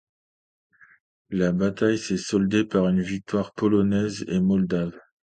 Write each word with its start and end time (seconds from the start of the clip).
La 1.29 1.51
bataille 1.51 1.99
s'est 1.99 2.17
soldée 2.17 2.63
par 2.63 2.87
une 2.89 3.01
victoire 3.03 3.53
polonaise 3.53 4.25
et 4.29 4.39
moldave. 4.39 4.99